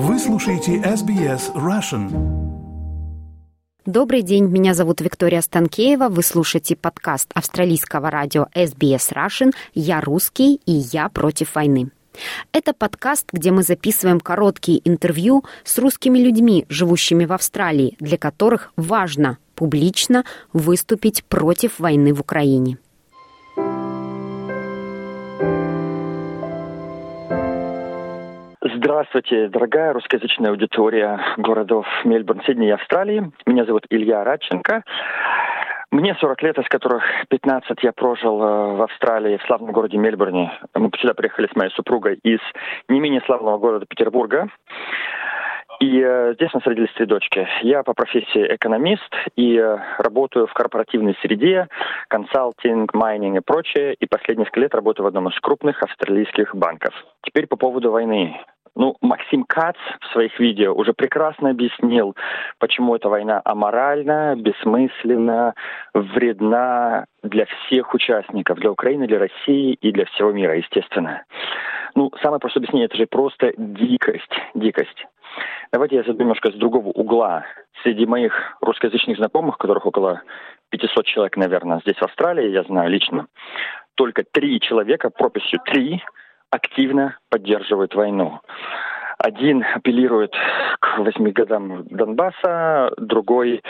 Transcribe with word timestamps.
Вы 0.00 0.20
слушаете 0.20 0.76
SBS 0.76 1.52
Russian. 1.54 2.08
Добрый 3.84 4.22
день, 4.22 4.44
меня 4.44 4.72
зовут 4.72 5.00
Виктория 5.00 5.40
Станкеева. 5.40 6.08
Вы 6.08 6.22
слушаете 6.22 6.76
подкаст 6.76 7.32
австралийского 7.34 8.08
радио 8.08 8.46
SBS 8.54 9.12
Russian 9.12 9.52
«Я 9.74 10.00
русский 10.00 10.60
и 10.66 10.70
я 10.72 11.08
против 11.08 11.56
войны». 11.56 11.90
Это 12.52 12.74
подкаст, 12.74 13.26
где 13.32 13.50
мы 13.50 13.64
записываем 13.64 14.20
короткие 14.20 14.88
интервью 14.88 15.44
с 15.64 15.76
русскими 15.78 16.20
людьми, 16.20 16.64
живущими 16.68 17.24
в 17.24 17.32
Австралии, 17.32 17.96
для 17.98 18.18
которых 18.18 18.72
важно 18.76 19.38
публично 19.56 20.24
выступить 20.52 21.24
против 21.24 21.80
войны 21.80 22.14
в 22.14 22.20
Украине. 22.20 22.78
Здравствуйте, 28.88 29.48
дорогая 29.48 29.92
русскоязычная 29.92 30.48
аудитория 30.48 31.20
городов 31.36 31.86
Мельбурн, 32.04 32.40
Сидней 32.46 32.68
и 32.68 32.72
Австралии. 32.72 33.30
Меня 33.44 33.66
зовут 33.66 33.84
Илья 33.90 34.24
Радченко. 34.24 34.82
Мне 35.90 36.14
40 36.14 36.42
лет, 36.42 36.58
из 36.58 36.66
которых 36.68 37.04
15 37.28 37.82
я 37.82 37.92
прожил 37.92 38.42
э, 38.42 38.76
в 38.76 38.82
Австралии, 38.82 39.36
в 39.36 39.42
славном 39.42 39.72
городе 39.72 39.98
Мельбурне. 39.98 40.50
Мы 40.74 40.90
сюда 40.98 41.12
приехали 41.12 41.48
с 41.52 41.54
моей 41.54 41.70
супругой 41.72 42.18
из 42.22 42.40
не 42.88 42.98
менее 42.98 43.20
славного 43.26 43.58
города 43.58 43.84
Петербурга. 43.84 44.48
И 45.80 46.02
э, 46.02 46.32
здесь 46.34 46.48
у 46.54 46.56
нас 46.56 46.66
родились 46.66 46.92
три 46.94 47.04
дочки. 47.04 47.46
Я 47.62 47.82
по 47.82 47.92
профессии 47.92 48.54
экономист 48.54 49.14
и 49.36 49.56
э, 49.58 49.76
работаю 49.98 50.46
в 50.46 50.54
корпоративной 50.54 51.14
среде, 51.20 51.68
консалтинг, 52.08 52.94
майнинг 52.94 53.36
и 53.36 53.44
прочее. 53.44 53.94
И 54.00 54.06
последние 54.06 54.46
несколько 54.46 54.60
лет 54.60 54.74
работаю 54.74 55.04
в 55.04 55.08
одном 55.08 55.28
из 55.28 55.38
крупных 55.40 55.82
австралийских 55.82 56.54
банков. 56.56 56.94
Теперь 57.22 57.46
по 57.46 57.56
поводу 57.56 57.92
войны. 57.92 58.40
Ну, 58.78 58.94
Максим 59.00 59.42
Кац 59.42 59.74
в 60.00 60.12
своих 60.12 60.38
видео 60.38 60.72
уже 60.72 60.92
прекрасно 60.92 61.50
объяснил, 61.50 62.14
почему 62.60 62.94
эта 62.94 63.08
война 63.08 63.42
аморальна, 63.44 64.36
бессмысленна, 64.36 65.54
вредна 65.94 67.04
для 67.24 67.46
всех 67.46 67.92
участников, 67.92 68.60
для 68.60 68.70
Украины, 68.70 69.08
для 69.08 69.18
России 69.18 69.72
и 69.72 69.90
для 69.90 70.04
всего 70.04 70.30
мира, 70.30 70.56
естественно. 70.56 71.24
Ну, 71.96 72.12
самое 72.22 72.38
простое 72.38 72.60
объяснение, 72.60 72.86
это 72.86 72.96
же 72.96 73.06
просто 73.06 73.52
дикость, 73.58 74.32
дикость. 74.54 75.06
Давайте 75.72 75.96
я 75.96 76.04
зайду 76.04 76.20
немножко 76.20 76.52
с 76.52 76.54
другого 76.54 76.90
угла. 76.90 77.44
Среди 77.82 78.06
моих 78.06 78.56
русскоязычных 78.60 79.16
знакомых, 79.16 79.58
которых 79.58 79.86
около 79.86 80.22
500 80.70 81.04
человек, 81.04 81.36
наверное, 81.36 81.80
здесь 81.80 81.96
в 81.96 82.04
Австралии, 82.04 82.50
я 82.50 82.62
знаю 82.62 82.90
лично, 82.90 83.26
только 83.96 84.22
три 84.22 84.60
человека, 84.60 85.10
прописью 85.10 85.58
три, 85.64 86.00
активно 86.50 87.18
поддерживают 87.30 87.94
войну. 87.94 88.40
Один 89.18 89.64
апеллирует 89.74 90.32
к 90.80 90.98
восьми 90.98 91.32
годам 91.32 91.84
Донбасса, 91.88 92.92
другой 92.98 93.62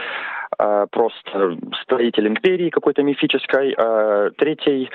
просто 0.91 1.56
строитель 1.83 2.27
империи 2.28 2.70
какой-то 2.70 3.03
мифической, 3.03 3.75
э, 3.77 4.31
третий 4.37 4.91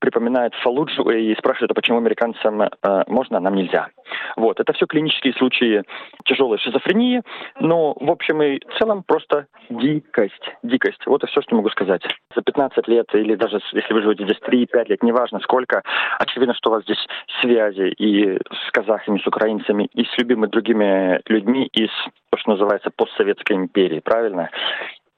припоминает 0.00 0.54
Фалуджу 0.56 1.08
и 1.10 1.34
спрашивает, 1.36 1.70
а 1.70 1.74
почему 1.74 1.98
американцам 1.98 2.62
э, 2.62 2.68
можно, 3.06 3.38
а 3.38 3.40
нам 3.40 3.54
нельзя. 3.54 3.88
Вот, 4.36 4.60
это 4.60 4.72
все 4.72 4.86
клинические 4.86 5.34
случаи 5.34 5.82
тяжелой 6.24 6.58
шизофрении, 6.58 7.22
но 7.60 7.94
в 7.98 8.10
общем 8.10 8.42
и 8.42 8.60
целом 8.78 9.02
просто 9.06 9.46
дикость, 9.70 10.52
дикость. 10.62 11.06
Вот 11.06 11.24
и 11.24 11.26
все, 11.26 11.40
что 11.42 11.54
могу 11.54 11.70
сказать. 11.70 12.02
За 12.34 12.42
15 12.42 12.88
лет 12.88 13.06
или 13.14 13.34
даже 13.34 13.60
если 13.72 13.94
вы 13.94 14.02
живете 14.02 14.24
здесь 14.24 14.40
3-5 14.46 14.88
лет, 14.88 15.02
неважно 15.02 15.40
сколько, 15.40 15.82
очевидно, 16.18 16.54
что 16.54 16.70
у 16.70 16.72
вас 16.74 16.82
здесь 16.82 17.04
связи 17.40 17.88
и 17.98 18.36
с 18.36 18.70
казахами, 18.72 19.18
с 19.18 19.26
украинцами, 19.26 19.88
и 19.94 20.04
с 20.04 20.18
любыми 20.18 20.46
другими 20.46 21.20
людьми 21.26 21.66
из, 21.72 21.90
то, 22.30 22.38
что 22.38 22.50
называется, 22.50 22.90
постсоветской 22.90 23.56
империи, 23.56 24.00
правильно? 24.00 24.50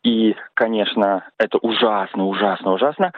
И, 0.06 0.36
конечно, 0.54 1.24
это 1.36 1.58
ужасно, 1.58 2.26
ужасно, 2.26 2.72
ужасно 2.72 3.10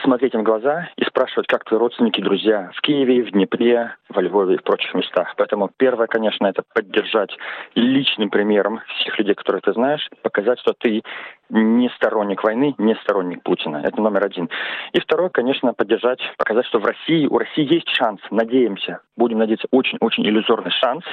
смотреть 0.00 0.34
им 0.34 0.40
в 0.40 0.44
глаза 0.44 0.88
и 0.96 1.04
спрашивать, 1.04 1.46
как 1.46 1.64
твои 1.64 1.78
родственники, 1.78 2.20
друзья 2.20 2.70
в 2.74 2.80
Киеве, 2.80 3.22
в 3.22 3.32
Днепре, 3.32 3.94
во 4.08 4.22
Львове 4.22 4.54
и 4.54 4.58
в 4.58 4.62
прочих 4.62 4.94
местах. 4.94 5.34
Поэтому 5.36 5.70
первое, 5.76 6.06
конечно, 6.06 6.46
это 6.46 6.62
поддержать 6.74 7.36
личным 7.74 8.30
примером 8.30 8.80
всех 8.96 9.18
людей, 9.18 9.34
которых 9.34 9.62
ты 9.62 9.72
знаешь, 9.72 10.08
показать, 10.22 10.58
что 10.60 10.72
ты 10.78 11.02
не 11.50 11.90
сторонник 11.90 12.42
войны, 12.42 12.74
не 12.78 12.94
сторонник 12.96 13.42
Путина. 13.42 13.82
Это 13.84 14.00
номер 14.00 14.24
один. 14.24 14.48
И 14.92 15.00
второе, 15.00 15.28
конечно, 15.28 15.74
поддержать, 15.74 16.20
показать, 16.38 16.66
что 16.66 16.78
в 16.78 16.84
России, 16.84 17.26
у 17.26 17.36
России 17.36 17.72
есть 17.72 17.88
шанс, 17.90 18.20
надеемся, 18.30 19.00
будем 19.16 19.38
надеяться, 19.38 19.68
очень-очень 19.70 20.26
иллюзорный 20.26 20.70
шанс, 20.70 21.04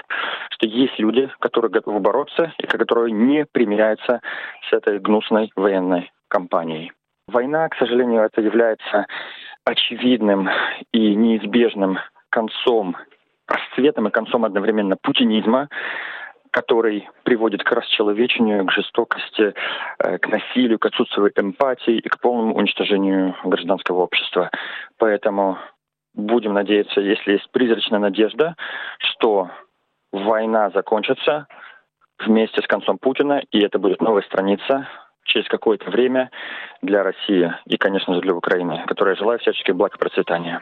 что 0.52 0.68
есть 0.68 0.98
люди, 0.98 1.30
которые 1.40 1.72
готовы 1.72 2.00
бороться 2.00 2.54
и 2.58 2.66
которые 2.66 3.12
не 3.12 3.46
примиряются 3.46 4.22
с 4.70 4.74
этой 4.74 5.00
гнусной 5.00 5.52
военной 5.56 6.12
кампанией. 6.30 6.94
Война, 7.30 7.70
к 7.70 7.76
сожалению, 7.76 8.24
это 8.24 8.42
является 8.42 9.06
очевидным 9.64 10.50
и 10.92 11.16
неизбежным 11.16 12.00
концом, 12.30 12.98
расцветом 13.48 14.08
и 14.08 14.12
концом 14.12 14.46
одновременно 14.46 14.98
путинизма, 15.00 15.70
который 16.50 17.08
приводит 17.24 17.64
к 17.64 17.72
расчеловечению, 17.72 18.66
к 18.66 18.72
жестокости, 18.72 19.54
э, 20.00 20.18
к 20.18 20.28
насилию, 20.28 20.80
к 20.80 20.88
отсутствию 20.88 21.32
эмпатии 21.36 22.00
и 22.00 22.10
к 22.10 22.20
полному 22.20 22.56
уничтожению 22.56 23.36
гражданского 23.44 24.00
общества. 24.00 24.50
Поэтому 24.98 25.60
будем 26.16 26.54
надеяться, 26.54 27.00
если 27.00 27.34
есть 27.34 27.52
призрачная 27.52 28.00
надежда, 28.00 28.56
что 28.98 29.52
война 30.12 30.72
закончится 30.72 31.46
вместе 32.18 32.64
с 32.64 32.66
концом 32.66 32.98
Путина, 32.98 33.44
и 33.52 33.60
это 33.60 33.78
будет 33.78 34.02
новая 34.02 34.24
страница 34.24 34.88
через 35.30 35.48
какое-то 35.48 35.90
время 35.90 36.30
для 36.82 37.04
России 37.04 37.54
и, 37.66 37.78
конечно 37.78 38.16
же, 38.16 38.22
для 38.22 38.34
Украины, 38.34 38.84
которой 38.88 39.12
я 39.12 39.16
желаю 39.16 39.40
всяческих 39.40 39.76
благ 39.76 39.96
и 39.96 40.00
процветания. 40.00 40.62